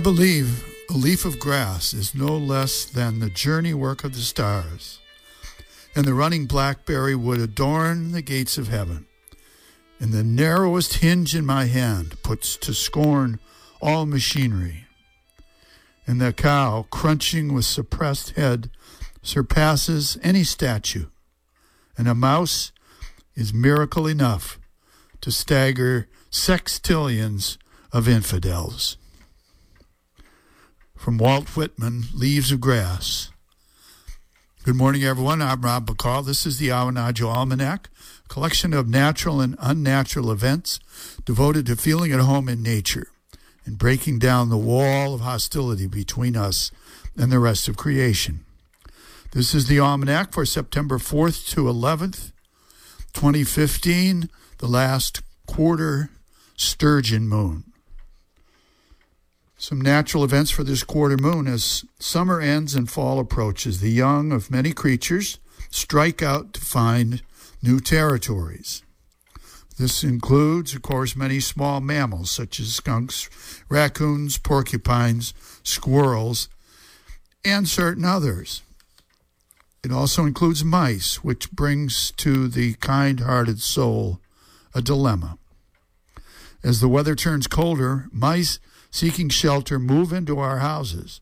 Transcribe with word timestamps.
I 0.00 0.02
believe 0.02 0.64
a 0.88 0.94
leaf 0.94 1.26
of 1.26 1.38
grass 1.38 1.92
is 1.92 2.14
no 2.14 2.34
less 2.34 2.86
than 2.86 3.18
the 3.18 3.28
journey 3.28 3.74
work 3.74 4.02
of 4.02 4.14
the 4.14 4.22
stars, 4.22 4.98
and 5.94 6.06
the 6.06 6.14
running 6.14 6.46
blackberry 6.46 7.14
would 7.14 7.38
adorn 7.38 8.12
the 8.12 8.22
gates 8.22 8.56
of 8.56 8.68
heaven, 8.68 9.04
and 10.00 10.10
the 10.10 10.24
narrowest 10.24 11.00
hinge 11.00 11.34
in 11.34 11.44
my 11.44 11.66
hand 11.66 12.16
puts 12.22 12.56
to 12.56 12.72
scorn 12.72 13.40
all 13.82 14.06
machinery, 14.06 14.86
and 16.06 16.18
the 16.18 16.32
cow, 16.32 16.86
crunching 16.88 17.52
with 17.52 17.66
suppressed 17.66 18.30
head, 18.36 18.70
surpasses 19.20 20.16
any 20.22 20.44
statue, 20.44 21.08
and 21.98 22.08
a 22.08 22.14
mouse 22.14 22.72
is 23.34 23.52
miracle 23.52 24.06
enough 24.06 24.58
to 25.20 25.30
stagger 25.30 26.08
sextillions 26.30 27.58
of 27.92 28.08
infidels. 28.08 28.96
From 31.00 31.16
Walt 31.16 31.56
Whitman, 31.56 32.04
Leaves 32.12 32.52
of 32.52 32.60
Grass. 32.60 33.30
Good 34.64 34.74
morning, 34.74 35.02
everyone. 35.02 35.40
I'm 35.40 35.62
Rob 35.62 35.88
McCall. 35.88 36.26
This 36.26 36.44
is 36.44 36.58
the 36.58 36.68
Awanadjo 36.68 37.26
Almanac, 37.26 37.88
a 38.26 38.28
collection 38.28 38.74
of 38.74 38.86
natural 38.86 39.40
and 39.40 39.56
unnatural 39.58 40.30
events 40.30 40.78
devoted 41.24 41.64
to 41.66 41.76
feeling 41.76 42.12
at 42.12 42.20
home 42.20 42.50
in 42.50 42.62
nature 42.62 43.06
and 43.64 43.78
breaking 43.78 44.18
down 44.18 44.50
the 44.50 44.58
wall 44.58 45.14
of 45.14 45.22
hostility 45.22 45.86
between 45.86 46.36
us 46.36 46.70
and 47.16 47.32
the 47.32 47.38
rest 47.38 47.66
of 47.66 47.78
creation. 47.78 48.44
This 49.32 49.54
is 49.54 49.68
the 49.68 49.80
Almanac 49.80 50.34
for 50.34 50.44
September 50.44 50.98
4th 50.98 51.48
to 51.54 51.62
11th, 51.62 52.30
2015, 53.14 54.28
the 54.58 54.68
last 54.68 55.22
quarter 55.46 56.10
sturgeon 56.56 57.26
moon. 57.26 57.69
Some 59.60 59.78
natural 59.78 60.24
events 60.24 60.50
for 60.50 60.64
this 60.64 60.82
quarter 60.82 61.18
moon 61.18 61.46
as 61.46 61.84
summer 61.98 62.40
ends 62.40 62.74
and 62.74 62.90
fall 62.90 63.18
approaches. 63.18 63.80
The 63.80 63.90
young 63.90 64.32
of 64.32 64.50
many 64.50 64.72
creatures 64.72 65.38
strike 65.68 66.22
out 66.22 66.54
to 66.54 66.62
find 66.62 67.20
new 67.62 67.78
territories. 67.78 68.82
This 69.76 70.02
includes, 70.02 70.74
of 70.74 70.80
course, 70.80 71.14
many 71.14 71.40
small 71.40 71.82
mammals 71.82 72.30
such 72.30 72.58
as 72.58 72.74
skunks, 72.74 73.28
raccoons, 73.68 74.38
porcupines, 74.38 75.34
squirrels, 75.62 76.48
and 77.44 77.68
certain 77.68 78.06
others. 78.06 78.62
It 79.84 79.92
also 79.92 80.24
includes 80.24 80.64
mice, 80.64 81.22
which 81.22 81.50
brings 81.50 82.12
to 82.12 82.48
the 82.48 82.76
kind 82.76 83.20
hearted 83.20 83.60
soul 83.60 84.20
a 84.74 84.80
dilemma. 84.80 85.36
As 86.64 86.80
the 86.80 86.88
weather 86.88 87.14
turns 87.14 87.46
colder, 87.46 88.08
mice 88.10 88.58
seeking 88.90 89.28
shelter 89.28 89.78
move 89.78 90.12
into 90.12 90.38
our 90.38 90.58
houses, 90.58 91.20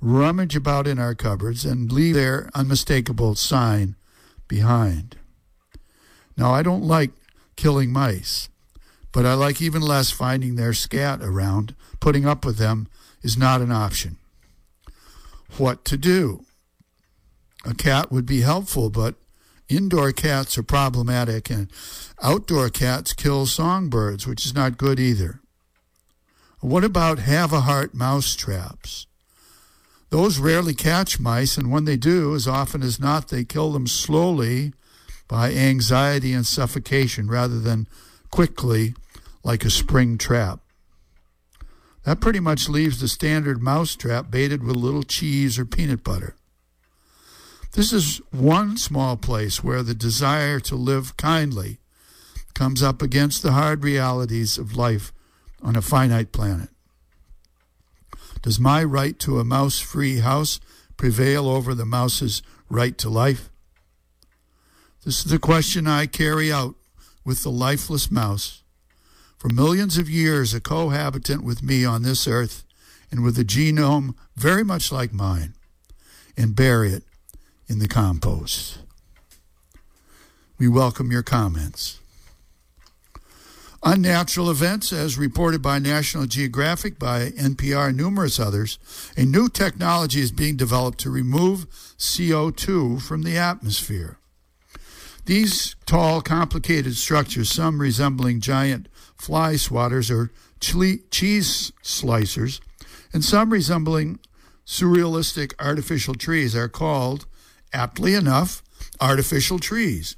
rummage 0.00 0.54
about 0.54 0.86
in 0.86 0.98
our 0.98 1.14
cupboards, 1.14 1.64
and 1.64 1.90
leave 1.90 2.14
their 2.14 2.50
unmistakable 2.54 3.34
sign 3.34 3.96
behind. 4.48 5.16
Now, 6.36 6.52
I 6.52 6.62
don't 6.62 6.82
like 6.82 7.12
killing 7.56 7.90
mice, 7.90 8.48
but 9.12 9.24
I 9.24 9.34
like 9.34 9.62
even 9.62 9.80
less 9.80 10.10
finding 10.10 10.56
their 10.56 10.74
scat 10.74 11.20
around. 11.22 11.74
Putting 12.00 12.26
up 12.26 12.44
with 12.44 12.58
them 12.58 12.88
is 13.22 13.38
not 13.38 13.62
an 13.62 13.72
option. 13.72 14.18
What 15.56 15.84
to 15.86 15.96
do? 15.96 16.44
A 17.64 17.74
cat 17.74 18.12
would 18.12 18.26
be 18.26 18.42
helpful, 18.42 18.90
but 18.90 19.14
indoor 19.68 20.12
cats 20.12 20.58
are 20.58 20.62
problematic, 20.62 21.50
and 21.50 21.70
outdoor 22.22 22.68
cats 22.68 23.12
kill 23.12 23.46
songbirds, 23.46 24.26
which 24.26 24.44
is 24.44 24.54
not 24.54 24.76
good 24.78 25.00
either. 25.00 25.40
What 26.66 26.82
about 26.82 27.20
have 27.20 27.52
a 27.52 27.60
heart 27.60 27.94
mouse 27.94 28.34
traps? 28.34 29.06
Those 30.10 30.40
rarely 30.40 30.74
catch 30.74 31.20
mice, 31.20 31.56
and 31.56 31.70
when 31.70 31.84
they 31.84 31.96
do, 31.96 32.34
as 32.34 32.48
often 32.48 32.82
as 32.82 32.98
not, 32.98 33.28
they 33.28 33.44
kill 33.44 33.70
them 33.70 33.86
slowly 33.86 34.72
by 35.28 35.52
anxiety 35.52 36.32
and 36.32 36.44
suffocation 36.44 37.28
rather 37.28 37.60
than 37.60 37.86
quickly 38.32 38.96
like 39.44 39.64
a 39.64 39.70
spring 39.70 40.18
trap. 40.18 40.58
That 42.02 42.20
pretty 42.20 42.40
much 42.40 42.68
leaves 42.68 42.98
the 42.98 43.06
standard 43.06 43.62
mouse 43.62 43.94
trap 43.94 44.28
baited 44.28 44.64
with 44.64 44.74
little 44.74 45.04
cheese 45.04 45.60
or 45.60 45.66
peanut 45.66 46.02
butter. 46.02 46.34
This 47.74 47.92
is 47.92 48.20
one 48.32 48.76
small 48.76 49.16
place 49.16 49.62
where 49.62 49.84
the 49.84 49.94
desire 49.94 50.58
to 50.58 50.74
live 50.74 51.16
kindly 51.16 51.78
comes 52.54 52.82
up 52.82 53.02
against 53.02 53.44
the 53.44 53.52
hard 53.52 53.84
realities 53.84 54.58
of 54.58 54.76
life 54.76 55.12
on 55.62 55.76
a 55.76 55.82
finite 55.82 56.32
planet. 56.32 56.68
Does 58.42 58.60
my 58.60 58.84
right 58.84 59.18
to 59.20 59.40
a 59.40 59.44
mouse 59.44 59.78
free 59.80 60.18
house 60.18 60.60
prevail 60.96 61.48
over 61.48 61.74
the 61.74 61.84
mouse's 61.84 62.42
right 62.68 62.96
to 62.98 63.08
life? 63.08 63.50
This 65.04 65.24
is 65.24 65.30
the 65.30 65.38
question 65.38 65.86
I 65.86 66.06
carry 66.06 66.52
out 66.52 66.74
with 67.24 67.42
the 67.42 67.50
lifeless 67.50 68.10
mouse. 68.10 68.62
For 69.38 69.48
millions 69.48 69.98
of 69.98 70.08
years, 70.08 70.54
a 70.54 70.60
cohabitant 70.60 71.44
with 71.44 71.62
me 71.62 71.84
on 71.84 72.02
this 72.02 72.26
earth 72.26 72.64
and 73.10 73.22
with 73.22 73.38
a 73.38 73.44
genome 73.44 74.14
very 74.36 74.64
much 74.64 74.90
like 74.90 75.12
mine, 75.12 75.54
and 76.36 76.56
bury 76.56 76.92
it 76.92 77.04
in 77.68 77.78
the 77.78 77.88
compost. 77.88 78.78
We 80.58 80.68
welcome 80.68 81.10
your 81.10 81.22
comments. 81.22 82.00
Unnatural 83.88 84.50
events, 84.50 84.92
as 84.92 85.16
reported 85.16 85.62
by 85.62 85.78
National 85.78 86.26
Geographic, 86.26 86.98
by 86.98 87.30
NPR, 87.30 87.90
and 87.90 87.96
numerous 87.96 88.40
others, 88.40 88.80
a 89.16 89.24
new 89.24 89.48
technology 89.48 90.20
is 90.20 90.32
being 90.32 90.56
developed 90.56 90.98
to 90.98 91.08
remove 91.08 91.68
CO2 91.96 93.00
from 93.00 93.22
the 93.22 93.36
atmosphere. 93.36 94.18
These 95.26 95.76
tall, 95.86 96.20
complicated 96.20 96.96
structures, 96.96 97.48
some 97.48 97.80
resembling 97.80 98.40
giant 98.40 98.88
fly 99.14 99.54
swatters 99.54 100.10
or 100.10 100.32
cheese 100.58 101.70
slicers, 101.80 102.60
and 103.12 103.24
some 103.24 103.52
resembling 103.52 104.18
surrealistic 104.66 105.52
artificial 105.60 106.16
trees, 106.16 106.56
are 106.56 106.68
called, 106.68 107.24
aptly 107.72 108.14
enough, 108.14 108.64
artificial 109.00 109.60
trees. 109.60 110.16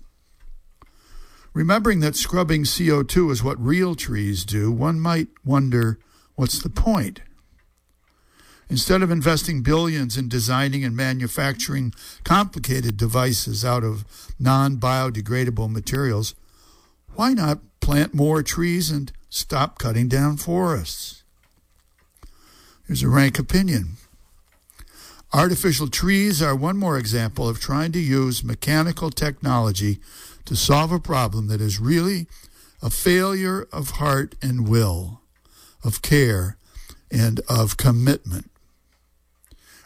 Remembering 1.55 2.01
that 2.01 2.17
scrubbing 2.17 2.65
CO2 2.65 3.31
is 3.31 3.43
what 3.43 3.65
real 3.65 3.95
trees 3.95 4.45
do, 4.45 4.71
one 4.71 5.01
might 5.01 5.29
wonder 5.45 5.99
what's 6.35 6.63
the 6.63 6.69
point? 6.69 7.21
Instead 8.71 9.03
of 9.03 9.11
investing 9.11 9.63
billions 9.63 10.19
in 10.19 10.29
designing 10.29 10.85
and 10.85 10.95
manufacturing 10.95 11.93
complicated 12.23 12.97
devices 12.97 13.65
out 13.65 13.83
of 13.83 14.05
non 14.39 14.77
biodegradable 14.77 15.71
materials, 15.71 16.35
why 17.15 17.33
not 17.33 17.61
plant 17.81 18.13
more 18.13 18.43
trees 18.43 18.91
and 18.91 19.11
stop 19.31 19.79
cutting 19.79 20.07
down 20.07 20.37
forests? 20.37 21.23
Here's 22.87 23.03
a 23.03 23.09
rank 23.09 23.39
opinion. 23.39 23.97
Artificial 25.33 25.89
trees 25.89 26.41
are 26.41 26.57
one 26.57 26.79
more 26.79 26.97
example 26.97 27.47
of 27.47 27.61
trying 27.61 27.93
to 27.93 27.99
use 27.99 28.43
mechanical 28.43 29.11
technology 29.11 29.99
to 30.47 30.57
solve 30.57 30.91
a 30.91 30.99
problem 30.99 31.49
that 31.49 31.61
is 31.61 31.79
really 31.79 32.27
a 32.83 32.89
failure 32.89 33.69
of 33.71 33.91
heart 33.91 34.35
and 34.41 34.67
will, 34.67 35.21
of 35.85 36.01
care, 36.01 36.57
and 37.11 37.41
of 37.47 37.77
commitment. 37.77 38.51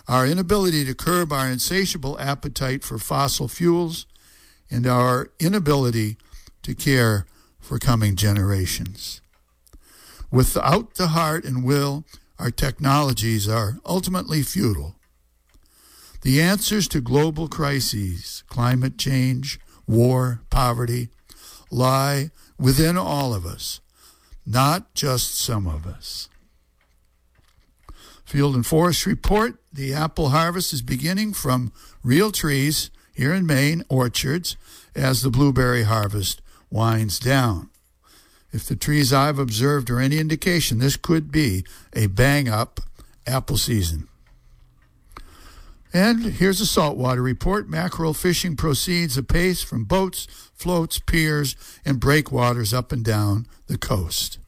Our 0.06 0.26
inability 0.26 0.84
to 0.84 0.94
curb 0.94 1.32
our 1.32 1.50
insatiable 1.50 2.19
appetite 2.20 2.84
for 2.84 2.99
fossil 2.99 3.49
fuels 3.49 4.06
and 4.70 4.87
our 4.87 5.32
inability 5.40 6.19
to 6.62 6.75
care 6.75 7.26
for 7.58 7.81
coming 7.81 8.14
generations. 8.14 9.20
Without 10.31 10.94
the 10.94 11.08
heart 11.08 11.44
and 11.44 11.64
will, 11.64 12.05
our 12.38 12.52
technologies 12.52 13.49
are 13.49 13.78
ultimately 13.84 14.43
futile. 14.43 14.94
The 16.22 16.40
answers 16.40 16.88
to 16.88 17.00
global 17.00 17.48
crises, 17.48 18.44
climate 18.48 18.96
change, 18.96 19.58
war, 19.86 20.42
poverty, 20.50 21.08
lie 21.70 22.30
within 22.58 22.96
all 22.96 23.34
of 23.34 23.44
us, 23.44 23.80
not 24.46 24.94
just 24.94 25.34
some 25.34 25.66
of 25.66 25.86
us. 25.86 26.28
Field 28.24 28.54
and 28.54 28.64
Forest 28.64 29.04
Report 29.04 29.58
the 29.72 29.94
apple 29.94 30.28
harvest 30.28 30.72
is 30.72 30.82
beginning 30.82 31.32
from 31.32 31.72
real 32.04 32.30
trees 32.30 32.90
here 33.14 33.32
in 33.32 33.46
Maine, 33.46 33.84
orchards, 33.88 34.56
as 34.94 35.22
the 35.22 35.30
blueberry 35.30 35.84
harvest 35.84 36.42
winds 36.70 37.19
down. 37.19 37.70
If 38.52 38.66
the 38.66 38.76
trees 38.76 39.12
I've 39.12 39.38
observed 39.38 39.88
are 39.88 40.00
any 40.00 40.19
indication, 40.19 40.78
this 40.78 40.96
could 40.96 41.32
be 41.32 41.64
a 41.94 42.06
bang 42.06 42.48
up 42.48 42.80
apple 43.26 43.56
season. 43.56 44.08
And 45.94 46.25
here's 46.25 46.61
a 46.61 46.67
saltwater 46.67 47.21
report. 47.21 47.69
Mackerel 47.69 48.15
fishing 48.15 48.56
proceeds 48.56 49.19
apace 49.19 49.62
from 49.62 49.85
boats, 49.85 50.27
floats, 50.55 50.99
piers, 50.99 51.55
and 51.85 52.00
breakwaters 52.00 52.73
up 52.73 52.93
and 52.93 53.05
down 53.05 53.47
the 53.67 53.77
coast. 53.77 54.39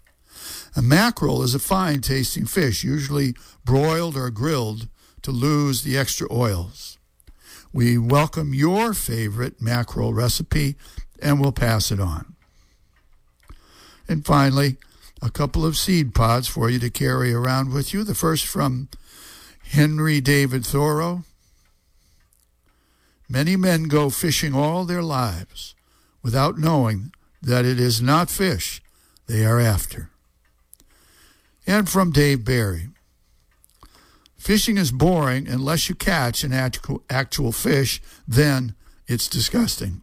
A 0.74 0.80
mackerel 0.80 1.42
is 1.42 1.54
a 1.54 1.58
fine 1.58 2.00
tasting 2.00 2.46
fish, 2.46 2.82
usually 2.82 3.34
broiled 3.64 4.16
or 4.16 4.30
grilled 4.30 4.88
to 5.22 5.30
lose 5.30 5.82
the 5.82 5.98
extra 5.98 6.26
oils. 6.32 6.98
We 7.72 7.98
welcome 7.98 8.54
your 8.54 8.94
favorite 8.94 9.60
mackerel 9.60 10.14
recipe 10.14 10.76
and 11.20 11.40
we'll 11.40 11.52
pass 11.52 11.90
it 11.90 12.00
on. 12.00 12.34
And 14.08 14.24
finally, 14.24 14.76
a 15.20 15.30
couple 15.30 15.64
of 15.66 15.76
seed 15.76 16.14
pods 16.14 16.48
for 16.48 16.70
you 16.70 16.78
to 16.78 16.90
carry 16.90 17.34
around 17.34 17.72
with 17.72 17.92
you. 17.92 18.02
The 18.02 18.14
first 18.14 18.46
from 18.46 18.88
Henry 19.62 20.20
David 20.20 20.64
Thoreau. 20.64 21.24
Many 23.28 23.56
men 23.56 23.84
go 23.84 24.10
fishing 24.10 24.54
all 24.54 24.84
their 24.84 25.02
lives 25.02 25.74
without 26.22 26.58
knowing 26.58 27.12
that 27.42 27.64
it 27.64 27.80
is 27.80 28.00
not 28.00 28.30
fish 28.30 28.82
they 29.26 29.44
are 29.44 29.60
after 29.60 30.10
and 31.66 31.88
from 31.88 32.10
Dave 32.10 32.44
Barry. 32.44 32.88
Fishing 34.36 34.76
is 34.76 34.92
boring 34.92 35.48
unless 35.48 35.88
you 35.88 35.94
catch 35.94 36.44
an 36.44 36.52
actual 36.52 37.52
fish, 37.52 38.02
then 38.28 38.74
it's 39.06 39.28
disgusting. 39.28 40.02